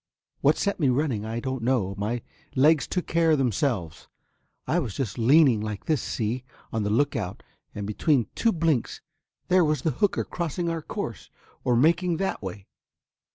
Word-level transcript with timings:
What 0.39 0.57
set 0.57 0.79
me 0.79 0.89
running 0.89 1.25
I 1.25 1.39
don't 1.39 1.61
know, 1.61 1.93
my 1.95 2.23
legs 2.55 2.87
took 2.87 3.05
care 3.05 3.29
of 3.29 3.37
themselves 3.37 4.07
I 4.65 4.79
was 4.79 4.95
just 4.95 5.19
leaning 5.19 5.61
like 5.61 5.85
this, 5.85 6.01
see, 6.01 6.43
on 6.73 6.81
the 6.81 6.89
look 6.89 7.15
out 7.15 7.43
and 7.75 7.85
between 7.85 8.25
two 8.33 8.51
blinks 8.51 9.01
there 9.47 9.63
was 9.63 9.83
the 9.83 9.91
hooker 9.91 10.23
crossing 10.23 10.69
our 10.69 10.81
course 10.81 11.29
or 11.63 11.75
making 11.75 12.17
that 12.17 12.41
way. 12.41 12.65